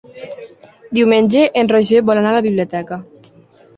[0.99, 2.99] Diumenge en Roger vol anar a la biblioteca.